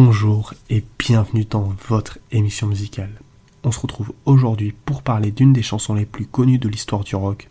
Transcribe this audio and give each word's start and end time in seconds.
Bonjour 0.00 0.54
et 0.70 0.84
bienvenue 0.96 1.44
dans 1.44 1.74
votre 1.88 2.20
émission 2.30 2.68
musicale. 2.68 3.20
On 3.64 3.72
se 3.72 3.80
retrouve 3.80 4.12
aujourd'hui 4.26 4.72
pour 4.84 5.02
parler 5.02 5.32
d'une 5.32 5.52
des 5.52 5.64
chansons 5.64 5.94
les 5.94 6.06
plus 6.06 6.24
connues 6.24 6.60
de 6.60 6.68
l'histoire 6.68 7.02
du 7.02 7.16
rock, 7.16 7.48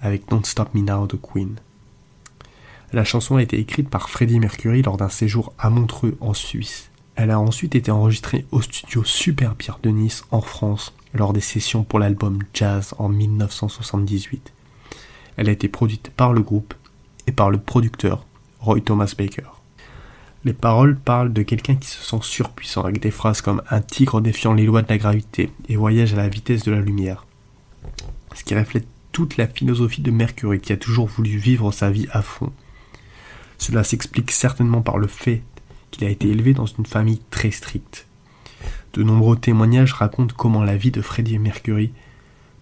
avec 0.00 0.28
Don't 0.28 0.44
Stop 0.44 0.72
Me 0.74 0.82
Now 0.82 1.08
de 1.08 1.16
Queen. 1.16 1.56
La 2.92 3.02
chanson 3.02 3.34
a 3.34 3.42
été 3.42 3.58
écrite 3.58 3.90
par 3.90 4.10
Freddie 4.10 4.38
Mercury 4.38 4.82
lors 4.82 4.96
d'un 4.96 5.08
séjour 5.08 5.52
à 5.58 5.68
Montreux 5.68 6.16
en 6.20 6.34
Suisse. 6.34 6.92
Elle 7.16 7.32
a 7.32 7.40
ensuite 7.40 7.74
été 7.74 7.90
enregistrée 7.90 8.46
au 8.52 8.62
studio 8.62 9.02
Super 9.02 9.56
Pierre 9.56 9.80
de 9.82 9.90
Nice 9.90 10.22
en 10.30 10.42
France 10.42 10.94
lors 11.14 11.32
des 11.32 11.40
sessions 11.40 11.82
pour 11.82 11.98
l'album 11.98 12.38
Jazz 12.54 12.94
en 12.98 13.08
1978. 13.08 14.52
Elle 15.36 15.48
a 15.48 15.52
été 15.52 15.66
produite 15.66 16.10
par 16.10 16.32
le 16.32 16.42
groupe 16.42 16.74
et 17.26 17.32
par 17.32 17.50
le 17.50 17.58
producteur 17.58 18.24
Roy 18.60 18.82
Thomas 18.82 19.12
Baker. 19.18 19.55
Les 20.46 20.52
paroles 20.52 20.96
parlent 20.96 21.32
de 21.32 21.42
quelqu'un 21.42 21.74
qui 21.74 21.88
se 21.88 22.00
sent 22.00 22.20
surpuissant 22.22 22.82
avec 22.82 23.00
des 23.00 23.10
phrases 23.10 23.40
comme 23.40 23.62
un 23.68 23.80
tigre 23.80 24.20
défiant 24.20 24.54
les 24.54 24.64
lois 24.64 24.82
de 24.82 24.88
la 24.88 24.96
gravité 24.96 25.50
et 25.68 25.74
voyage 25.74 26.14
à 26.14 26.18
la 26.18 26.28
vitesse 26.28 26.62
de 26.62 26.70
la 26.70 26.80
lumière. 26.80 27.26
Ce 28.32 28.44
qui 28.44 28.54
reflète 28.54 28.86
toute 29.10 29.38
la 29.38 29.48
philosophie 29.48 30.02
de 30.02 30.12
Mercury 30.12 30.60
qui 30.60 30.72
a 30.72 30.76
toujours 30.76 31.08
voulu 31.08 31.36
vivre 31.36 31.72
sa 31.72 31.90
vie 31.90 32.06
à 32.12 32.22
fond. 32.22 32.52
Cela 33.58 33.82
s'explique 33.82 34.30
certainement 34.30 34.82
par 34.82 34.98
le 34.98 35.08
fait 35.08 35.42
qu'il 35.90 36.06
a 36.06 36.10
été 36.10 36.28
élevé 36.28 36.52
dans 36.52 36.66
une 36.66 36.86
famille 36.86 37.22
très 37.30 37.50
stricte. 37.50 38.06
De 38.92 39.02
nombreux 39.02 39.36
témoignages 39.36 39.94
racontent 39.94 40.36
comment 40.38 40.62
la 40.62 40.76
vie 40.76 40.92
de 40.92 41.02
Freddie 41.02 41.40
Mercury 41.40 41.92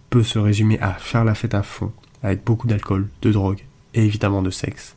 peut 0.09 0.23
se 0.23 0.39
résumer 0.39 0.79
à 0.79 0.93
faire 0.93 1.23
la 1.23 1.35
fête 1.35 1.53
à 1.53 1.61
fond, 1.61 1.93
avec 2.23 2.43
beaucoup 2.43 2.65
d'alcool, 2.65 3.09
de 3.21 3.31
drogue 3.31 3.63
et 3.93 4.03
évidemment 4.03 4.41
de 4.41 4.49
sexe. 4.49 4.95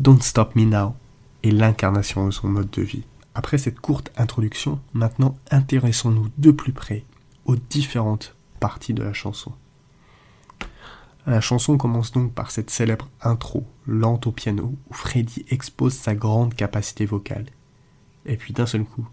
Don't 0.00 0.20
Stop 0.20 0.56
Me 0.56 0.64
Now 0.64 0.96
et 1.42 1.50
l'incarnation 1.50 2.26
de 2.26 2.30
son 2.30 2.48
mode 2.48 2.70
de 2.70 2.82
vie. 2.82 3.04
Après 3.34 3.58
cette 3.58 3.80
courte 3.80 4.12
introduction, 4.16 4.80
maintenant 4.92 5.36
intéressons-nous 5.50 6.28
de 6.38 6.50
plus 6.50 6.72
près 6.72 7.04
aux 7.44 7.56
différentes 7.56 8.36
parties 8.58 8.94
de 8.94 9.02
la 9.02 9.12
chanson. 9.12 9.52
La 11.26 11.40
chanson 11.40 11.76
commence 11.76 12.12
donc 12.12 12.32
par 12.32 12.50
cette 12.50 12.70
célèbre 12.70 13.08
intro, 13.20 13.66
lente 13.86 14.26
au 14.26 14.32
piano, 14.32 14.74
où 14.88 14.94
Freddy 14.94 15.44
expose 15.50 15.94
sa 15.94 16.14
grande 16.14 16.54
capacité 16.54 17.06
vocale. 17.06 17.46
Et 18.26 18.36
puis 18.36 18.52
d'un 18.52 18.66
seul 18.66 18.84
coup, 18.84 19.06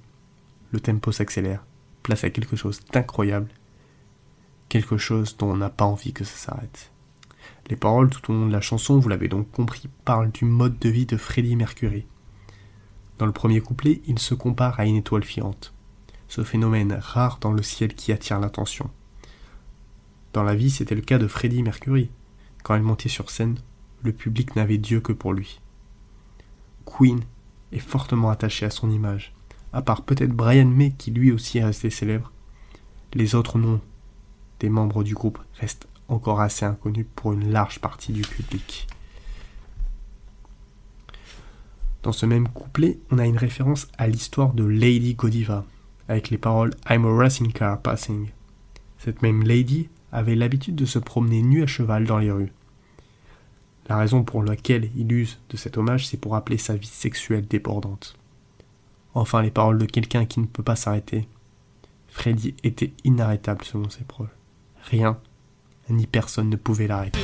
le 0.72 0.80
tempo 0.80 1.12
s'accélère, 1.12 1.64
place 2.04 2.24
à 2.24 2.30
quelque 2.30 2.56
chose 2.56 2.80
d'incroyable, 2.92 3.50
quelque 4.70 4.98
chose 4.98 5.38
dont 5.38 5.52
on 5.52 5.58
n'a 5.58 5.70
pas 5.70 5.86
envie 5.86 6.14
que 6.14 6.24
ça 6.24 6.38
s'arrête. 6.38 6.92
Les 7.70 7.76
paroles 7.76 8.10
tout 8.10 8.32
au 8.32 8.36
long 8.36 8.48
de 8.48 8.54
la 8.54 8.62
chanson, 8.62 9.00
vous 9.00 9.10
l'avez 9.10 9.28
donc 9.28 9.52
compris, 9.52 9.90
parlent 10.06 10.32
du 10.32 10.46
mode 10.46 10.80
de 10.80 10.90
vie 10.90 11.06
de 11.06 11.18
Freddie 11.18 11.56
Mercury, 11.56 12.06
dans 13.18 13.26
le 13.26 13.32
premier 13.32 13.62
couplet, 13.62 14.02
il 14.06 14.20
se 14.20 14.34
compare 14.36 14.80
à 14.80 14.86
une 14.86 14.96
étoile 14.96 15.24
filante, 15.24 15.74
ce 16.28 16.44
phénomène 16.44 16.98
rare 17.00 17.40
dans 17.42 17.52
le 17.52 17.64
ciel 17.64 17.96
qui 17.96 18.12
attire 18.12 18.40
l'attention. 18.40 18.90
Dans 20.34 20.44
la 20.44 20.56
vie, 20.56 20.70
c'était 20.70 20.96
le 20.96 21.02
cas 21.02 21.18
de 21.18 21.28
Freddie 21.28 21.64
Mercury. 21.64 22.10
Quand 22.64 22.76
elle 22.76 22.84
montait 22.84 23.10
sur 23.10 23.30
scène, 23.30 23.58
le 24.04 24.12
public 24.12 24.56
n'avait 24.56 24.78
Dieu 24.78 25.00
que 25.00 25.14
pour 25.14 25.34
lui. 25.34 25.60
Queen 26.86 27.22
est 27.72 27.80
fortement 27.80 28.30
attaché 28.30 28.66
à 28.66 28.70
son 28.70 28.90
image, 28.92 29.34
à 29.74 29.82
part 29.82 30.04
peut-être 30.04 30.32
Brian 30.32 30.68
May 30.68 30.92
qui 30.92 31.12
lui 31.12 31.32
aussi 31.32 31.58
est 31.58 31.64
resté 31.64 31.90
célèbre. 31.90 32.32
Les 33.14 33.36
autres 33.36 33.58
noms 33.58 33.82
des 34.60 34.70
membres 34.70 35.04
du 35.04 35.14
groupe 35.14 35.40
restent 35.60 35.88
encore 36.08 36.42
assez 36.42 36.66
inconnus 36.66 37.06
pour 37.16 37.34
une 37.34 37.52
large 37.52 37.80
partie 37.80 38.14
du 38.14 38.22
public. 38.22 38.88
Dans 42.08 42.14
ce 42.14 42.26
même 42.26 42.48
couplet, 42.48 43.00
on 43.12 43.18
a 43.18 43.26
une 43.26 43.38
référence 43.38 43.90
à 43.98 44.08
l'histoire 44.08 44.54
de 44.54 44.64
Lady 44.64 45.16
Godiva, 45.16 45.66
avec 46.08 46.30
les 46.30 46.38
paroles 46.38 46.74
I'm 46.90 47.04
a 47.04 47.14
racing 47.14 47.52
car 47.52 47.82
passing. 47.82 48.30
Cette 48.98 49.22
même 49.22 49.44
lady 49.44 49.90
avait 50.14 50.36
l'habitude 50.36 50.76
de 50.76 50.86
se 50.86 51.00
promener 51.00 51.42
nue 51.42 51.64
à 51.64 51.68
cheval 51.68 52.06
dans 52.06 52.18
les 52.18 52.32
rues. 52.32 52.54
La 53.90 53.98
raison 53.98 54.24
pour 54.24 54.42
laquelle 54.42 54.90
il 54.96 55.12
use 55.12 55.38
de 55.50 55.58
cet 55.58 55.78
hommage, 55.78 56.08
c'est 56.08 56.16
pour 56.16 56.32
rappeler 56.32 56.58
sa 56.58 56.78
vie 56.78 56.88
sexuelle 56.88 57.46
débordante. 57.46 58.18
Enfin, 59.14 59.42
les 59.42 59.52
paroles 59.52 59.78
de 59.78 59.86
quelqu'un 59.86 60.26
qui 60.26 60.40
ne 60.40 60.46
peut 60.46 60.64
pas 60.64 60.78
s'arrêter. 60.78 61.28
Freddy 62.08 62.56
était 62.64 62.94
inarrêtable 63.04 63.66
selon 63.66 63.90
ses 63.90 64.06
proches. 64.06 64.30
Rien, 64.82 65.20
ni 65.90 66.08
personne 66.08 66.50
ne 66.50 66.56
pouvait 66.56 66.88
l'arrêter. 66.88 67.20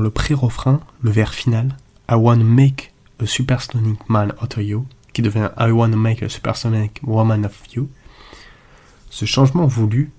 Le 0.00 0.08
pré-refrain, 0.08 0.80
le 1.02 1.10
vers 1.10 1.34
final, 1.34 1.76
I 2.10 2.14
wanna 2.14 2.42
make 2.42 2.94
a 3.22 3.26
supersonic 3.26 4.08
man 4.08 4.32
out 4.42 4.56
of 4.56 4.62
you, 4.64 4.86
qui 5.12 5.20
devient 5.20 5.50
I 5.58 5.70
wanna 5.72 5.96
make 5.96 6.22
a 6.22 6.28
supersonic 6.30 7.02
woman 7.02 7.44
of 7.44 7.54
you, 7.74 7.90
ce 9.10 9.26
changement 9.26 9.66
voulu 9.66 10.10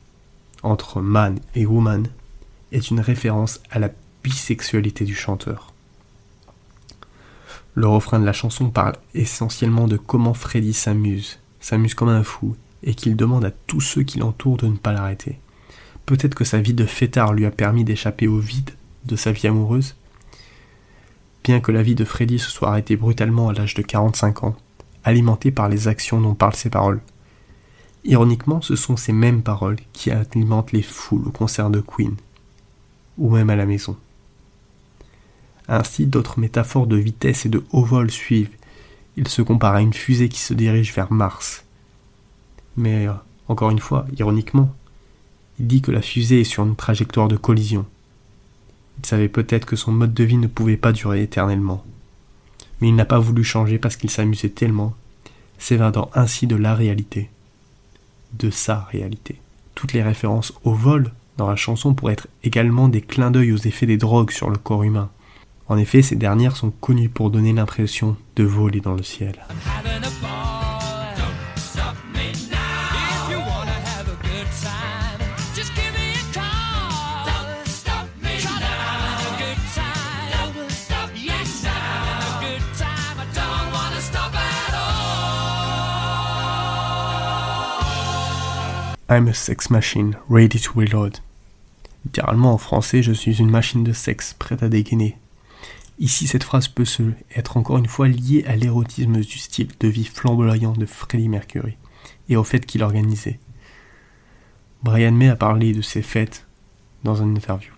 entre 0.61 1.01
man 1.01 1.39
et 1.55 1.65
woman 1.65 2.05
est 2.71 2.91
une 2.91 2.99
référence 2.99 3.59
à 3.71 3.79
la 3.79 3.89
bisexualité 4.23 5.03
du 5.03 5.15
chanteur. 5.15 5.73
Le 7.73 7.87
refrain 7.87 8.19
de 8.19 8.25
la 8.25 8.33
chanson 8.33 8.69
parle 8.69 8.97
essentiellement 9.15 9.87
de 9.87 9.97
comment 9.97 10.35
Freddy 10.35 10.73
s'amuse, 10.73 11.39
s'amuse 11.59 11.95
comme 11.95 12.09
un 12.09 12.23
fou, 12.23 12.55
et 12.83 12.93
qu'il 12.93 13.15
demande 13.15 13.45
à 13.45 13.51
tous 13.51 13.81
ceux 13.81 14.03
qui 14.03 14.19
l'entourent 14.19 14.57
de 14.57 14.67
ne 14.67 14.77
pas 14.77 14.93
l'arrêter. 14.93 15.39
Peut-être 16.05 16.35
que 16.35 16.43
sa 16.43 16.61
vie 16.61 16.75
de 16.75 16.85
fêtard 16.85 17.33
lui 17.33 17.47
a 17.47 17.51
permis 17.51 17.83
d'échapper 17.83 18.27
au 18.27 18.37
vide 18.37 18.69
de 19.05 19.15
sa 19.15 19.31
vie 19.31 19.47
amoureuse. 19.47 19.95
Bien 21.43 21.59
que 21.59 21.71
la 21.71 21.81
vie 21.81 21.95
de 21.95 22.05
Freddy 22.05 22.39
se 22.39 22.51
soit 22.51 22.69
arrêtée 22.69 22.95
brutalement 22.95 23.49
à 23.49 23.53
l'âge 23.53 23.73
de 23.73 23.81
45 23.81 24.43
ans, 24.43 24.55
alimentée 25.03 25.51
par 25.51 25.69
les 25.69 25.87
actions 25.87 26.21
dont 26.21 26.35
parlent 26.35 26.55
ses 26.55 26.69
paroles. 26.69 27.01
Ironiquement, 28.03 28.61
ce 28.61 28.75
sont 28.75 28.97
ces 28.97 29.13
mêmes 29.13 29.41
paroles 29.41 29.77
qui 29.93 30.11
alimentent 30.11 30.71
les 30.71 30.81
foules 30.81 31.27
au 31.27 31.31
concert 31.31 31.69
de 31.69 31.81
Queen, 31.81 32.15
ou 33.17 33.29
même 33.29 33.49
à 33.49 33.55
la 33.55 33.65
maison. 33.65 33.95
Ainsi, 35.67 36.05
d'autres 36.05 36.39
métaphores 36.39 36.87
de 36.87 36.97
vitesse 36.97 37.45
et 37.45 37.49
de 37.49 37.63
haut 37.71 37.85
vol 37.85 38.11
suivent. 38.11 38.55
Il 39.17 39.27
se 39.27 39.41
compare 39.41 39.75
à 39.75 39.81
une 39.81 39.93
fusée 39.93 40.29
qui 40.29 40.39
se 40.39 40.53
dirige 40.53 40.93
vers 40.93 41.11
Mars. 41.11 41.63
Mais, 42.75 43.07
encore 43.47 43.69
une 43.69 43.79
fois, 43.79 44.05
ironiquement, 44.17 44.73
il 45.59 45.67
dit 45.67 45.81
que 45.81 45.91
la 45.91 46.01
fusée 46.01 46.41
est 46.41 46.45
sur 46.45 46.63
une 46.63 46.75
trajectoire 46.75 47.27
de 47.27 47.37
collision. 47.37 47.85
Il 49.01 49.07
savait 49.07 49.29
peut-être 49.29 49.65
que 49.65 49.75
son 49.75 49.91
mode 49.91 50.13
de 50.13 50.23
vie 50.23 50.37
ne 50.37 50.45
pouvait 50.45 50.77
pas 50.77 50.91
durer 50.91 51.23
éternellement. 51.23 51.83
Mais 52.79 52.89
il 52.89 52.95
n'a 52.95 53.05
pas 53.05 53.17
voulu 53.17 53.43
changer 53.43 53.79
parce 53.79 53.95
qu'il 53.95 54.11
s'amusait 54.11 54.49
tellement, 54.49 54.93
s'évadant 55.57 56.11
ainsi 56.13 56.45
de 56.45 56.55
la 56.55 56.75
réalité. 56.75 57.31
De 58.33 58.51
sa 58.51 58.87
réalité. 58.91 59.37
Toutes 59.73 59.93
les 59.93 60.03
références 60.03 60.53
au 60.63 60.73
vol 60.73 61.11
dans 61.37 61.49
la 61.49 61.55
chanson 61.55 61.95
pourraient 61.95 62.13
être 62.13 62.27
également 62.43 62.89
des 62.89 63.01
clins 63.01 63.31
d'œil 63.31 63.53
aux 63.53 63.57
effets 63.57 63.87
des 63.87 63.97
drogues 63.97 64.31
sur 64.31 64.51
le 64.51 64.57
corps 64.57 64.83
humain. 64.83 65.09
En 65.67 65.77
effet, 65.77 66.03
ces 66.03 66.15
dernières 66.15 66.55
sont 66.55 66.69
connues 66.69 67.09
pour 67.09 67.31
donner 67.31 67.53
l'impression 67.53 68.15
de 68.35 68.43
voler 68.43 68.81
dans 68.81 68.93
le 68.93 69.03
ciel. 69.03 69.33
I'm 89.11 89.27
a 89.27 89.33
sex 89.33 89.69
machine, 89.69 90.15
ready 90.29 90.57
to 90.57 90.71
reload. 90.73 91.17
Littéralement 92.05 92.53
en 92.53 92.57
français, 92.57 93.03
je 93.03 93.11
suis 93.11 93.41
une 93.41 93.49
machine 93.49 93.83
de 93.83 93.91
sexe, 93.91 94.33
prête 94.33 94.63
à 94.63 94.69
dégainer. 94.69 95.17
Ici, 95.99 96.27
cette 96.27 96.45
phrase 96.45 96.69
peut 96.69 96.85
se 96.85 97.03
être 97.35 97.57
encore 97.57 97.77
une 97.77 97.89
fois 97.89 98.07
liée 98.07 98.45
à 98.47 98.55
l'érotisme 98.55 99.19
du 99.19 99.37
style 99.37 99.67
de 99.81 99.89
vie 99.89 100.05
flamboyant 100.05 100.71
de 100.71 100.85
Freddie 100.85 101.27
Mercury 101.27 101.75
et 102.29 102.37
au 102.37 102.45
fait 102.45 102.65
qu'il 102.65 102.83
organisait. 102.83 103.37
Brian 104.81 105.11
May 105.11 105.27
a 105.27 105.35
parlé 105.35 105.73
de 105.73 105.81
ses 105.81 106.03
fêtes 106.03 106.47
dans 107.03 107.21
une 107.21 107.35
interview. 107.35 107.73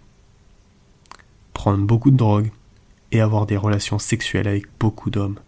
Prendre 1.56 1.84
beaucoup 1.84 2.12
de 2.12 2.18
drogue 2.18 2.52
et 3.12 3.22
avoir 3.22 3.48
des 3.48 3.58
relations 3.58 3.98
sexuelles 3.98 4.48
avec 4.48 4.66
beaucoup 4.80 5.10
d'hommes. 5.10 5.40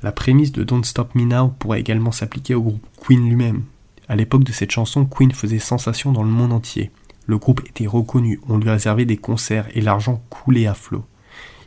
La 0.00 0.12
prémisse 0.12 0.52
de 0.52 0.62
Don't 0.62 0.84
Stop 0.84 1.16
Me 1.16 1.24
Now 1.24 1.48
pourrait 1.58 1.80
également 1.80 2.12
s'appliquer 2.12 2.54
au 2.54 2.62
groupe 2.62 2.86
Queen 3.00 3.28
lui-même, 3.28 3.64
à 4.08 4.16
l'époque 4.16 4.44
de 4.44 4.52
cette 4.52 4.70
chanson, 4.70 5.06
Queen 5.06 5.32
faisait 5.32 5.58
sensation 5.58 6.12
dans 6.12 6.22
le 6.22 6.30
monde 6.30 6.52
entier. 6.52 6.90
Le 7.26 7.38
groupe 7.38 7.62
était 7.66 7.86
reconnu, 7.86 8.40
on 8.48 8.58
lui 8.58 8.68
réservait 8.68 9.06
des 9.06 9.16
concerts 9.16 9.68
et 9.74 9.80
l'argent 9.80 10.22
coulait 10.28 10.66
à 10.66 10.74
flot. 10.74 11.04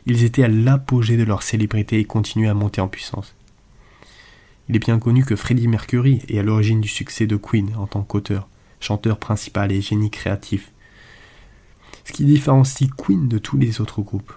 Ils 0.06 0.24
étaient 0.24 0.44
à 0.44 0.48
l'apogée 0.48 1.16
de 1.16 1.24
leur 1.24 1.42
célébrité 1.42 1.98
et 1.98 2.04
continuaient 2.04 2.48
à 2.48 2.54
monter 2.54 2.80
en 2.80 2.88
puissance. 2.88 3.34
Il 4.68 4.76
est 4.76 4.80
bien 4.80 4.98
connu 4.98 5.24
que 5.24 5.34
Freddie 5.34 5.66
Mercury 5.66 6.22
est 6.28 6.38
à 6.38 6.42
l'origine 6.42 6.80
du 6.80 6.88
succès 6.88 7.26
de 7.26 7.36
Queen 7.36 7.74
en 7.76 7.86
tant 7.86 8.02
qu'auteur, 8.02 8.48
chanteur 8.80 9.18
principal 9.18 9.72
et 9.72 9.80
génie 9.80 10.10
créatif. 10.10 10.72
Ce 12.04 12.12
qui 12.12 12.24
différencie 12.24 12.88
Queen 12.96 13.28
de 13.28 13.38
tous 13.38 13.58
les 13.58 13.80
autres 13.80 14.02
groupes. 14.02 14.32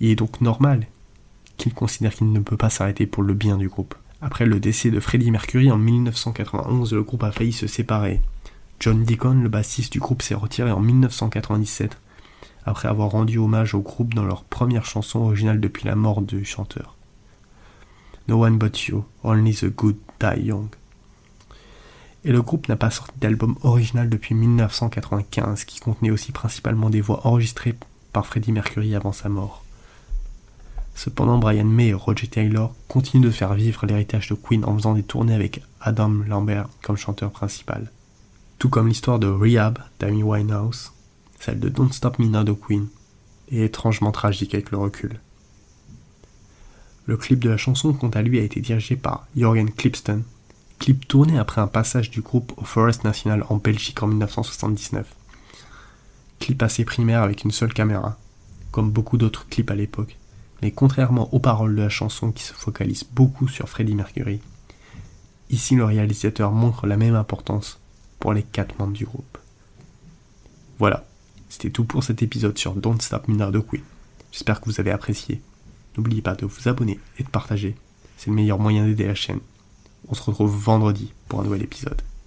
Il 0.00 0.10
est 0.10 0.16
donc 0.16 0.40
normal 0.40 0.86
qu'il 1.56 1.72
considère 1.72 2.14
qu'il 2.14 2.30
ne 2.32 2.40
peut 2.40 2.56
pas 2.56 2.70
s'arrêter 2.70 3.06
pour 3.06 3.22
le 3.22 3.34
bien 3.34 3.56
du 3.56 3.68
groupe. 3.68 3.94
Après 4.24 4.46
le 4.46 4.58
décès 4.58 4.90
de 4.90 5.00
Freddie 5.00 5.30
Mercury 5.30 5.70
en 5.70 5.76
1991, 5.76 6.94
le 6.94 7.02
groupe 7.02 7.22
a 7.24 7.30
failli 7.30 7.52
se 7.52 7.66
séparer. 7.66 8.22
John 8.80 9.04
Deacon, 9.04 9.42
le 9.42 9.50
bassiste 9.50 9.92
du 9.92 10.00
groupe, 10.00 10.22
s'est 10.22 10.34
retiré 10.34 10.72
en 10.72 10.80
1997 10.80 11.98
après 12.64 12.88
avoir 12.88 13.10
rendu 13.10 13.36
hommage 13.36 13.74
au 13.74 13.80
groupe 13.80 14.14
dans 14.14 14.24
leur 14.24 14.44
première 14.44 14.86
chanson 14.86 15.20
originale 15.20 15.60
depuis 15.60 15.84
la 15.84 15.94
mort 15.94 16.22
du 16.22 16.42
chanteur. 16.46 16.96
No 18.26 18.42
One 18.42 18.56
But 18.56 18.86
You, 18.86 19.04
Only 19.24 19.54
the 19.56 19.66
Good 19.66 19.98
Die 20.18 20.40
Young. 20.40 20.68
Et 22.24 22.32
le 22.32 22.40
groupe 22.40 22.70
n'a 22.70 22.76
pas 22.76 22.90
sorti 22.90 23.12
d'album 23.20 23.56
original 23.62 24.08
depuis 24.08 24.34
1995, 24.34 25.64
qui 25.66 25.80
contenait 25.80 26.10
aussi 26.10 26.32
principalement 26.32 26.88
des 26.88 27.02
voix 27.02 27.26
enregistrées 27.26 27.74
par 28.14 28.24
Freddie 28.24 28.52
Mercury 28.52 28.94
avant 28.94 29.12
sa 29.12 29.28
mort. 29.28 29.63
Cependant, 30.94 31.38
Brian 31.38 31.64
May 31.64 31.88
et 31.88 31.94
Roger 31.94 32.28
Taylor 32.28 32.74
continuent 32.88 33.24
de 33.24 33.30
faire 33.30 33.54
vivre 33.54 33.84
l'héritage 33.84 34.28
de 34.28 34.34
Queen 34.34 34.64
en 34.64 34.74
faisant 34.76 34.94
des 34.94 35.02
tournées 35.02 35.34
avec 35.34 35.60
Adam 35.80 36.08
Lambert 36.08 36.68
comme 36.82 36.96
chanteur 36.96 37.30
principal. 37.30 37.90
Tout 38.58 38.68
comme 38.68 38.88
l'histoire 38.88 39.18
de 39.18 39.26
Rehab 39.26 39.78
d'Amy 39.98 40.22
Winehouse, 40.22 40.92
celle 41.40 41.60
de 41.60 41.68
Don't 41.68 41.92
Stop 41.92 42.18
Me 42.18 42.26
Now 42.26 42.44
de 42.44 42.52
Queen 42.52 42.86
est 43.50 43.64
étrangement 43.64 44.12
tragique 44.12 44.54
avec 44.54 44.70
le 44.70 44.78
recul. 44.78 45.20
Le 47.06 47.16
clip 47.18 47.40
de 47.40 47.50
la 47.50 47.58
chanson, 47.58 47.92
quant 47.92 48.08
à 48.08 48.22
lui, 48.22 48.38
a 48.38 48.42
été 48.42 48.60
dirigé 48.60 48.96
par 48.96 49.26
Jorgen 49.36 49.70
Klipsten, 49.70 50.22
clip 50.78 51.06
tourné 51.06 51.38
après 51.38 51.60
un 51.60 51.66
passage 51.66 52.10
du 52.10 52.22
groupe 52.22 52.52
au 52.56 52.64
Forest 52.64 53.04
National 53.04 53.44
en 53.50 53.56
Belgique 53.56 54.02
en 54.02 54.06
1979. 54.06 55.06
Clip 56.38 56.62
assez 56.62 56.84
primaire 56.84 57.22
avec 57.22 57.44
une 57.44 57.50
seule 57.50 57.74
caméra, 57.74 58.16
comme 58.70 58.90
beaucoup 58.90 59.18
d'autres 59.18 59.46
clips 59.48 59.70
à 59.70 59.74
l'époque, 59.74 60.16
mais 60.64 60.70
contrairement 60.70 61.28
aux 61.34 61.40
paroles 61.40 61.76
de 61.76 61.82
la 61.82 61.90
chanson 61.90 62.32
qui 62.32 62.42
se 62.42 62.54
focalisent 62.54 63.04
beaucoup 63.12 63.48
sur 63.48 63.68
Freddie 63.68 63.94
Mercury, 63.94 64.40
ici 65.50 65.74
le 65.74 65.84
réalisateur 65.84 66.52
montre 66.52 66.86
la 66.86 66.96
même 66.96 67.16
importance 67.16 67.78
pour 68.18 68.32
les 68.32 68.42
quatre 68.42 68.78
membres 68.78 68.94
du 68.94 69.04
groupe. 69.04 69.36
Voilà, 70.78 71.04
c'était 71.50 71.68
tout 71.68 71.84
pour 71.84 72.02
cet 72.02 72.22
épisode 72.22 72.56
sur 72.56 72.72
Don't 72.76 72.98
Stop 72.98 73.28
Me 73.28 73.36
Now 73.36 73.50
de 73.50 73.58
Queen. 73.58 73.82
J'espère 74.32 74.62
que 74.62 74.64
vous 74.64 74.80
avez 74.80 74.90
apprécié. 74.90 75.42
N'oubliez 75.98 76.22
pas 76.22 76.34
de 76.34 76.46
vous 76.46 76.66
abonner 76.66 76.98
et 77.18 77.24
de 77.24 77.28
partager. 77.28 77.76
C'est 78.16 78.30
le 78.30 78.36
meilleur 78.36 78.58
moyen 78.58 78.86
d'aider 78.86 79.06
la 79.06 79.14
chaîne. 79.14 79.40
On 80.08 80.14
se 80.14 80.22
retrouve 80.22 80.56
vendredi 80.56 81.12
pour 81.28 81.40
un 81.40 81.44
nouvel 81.44 81.62
épisode. 81.62 82.00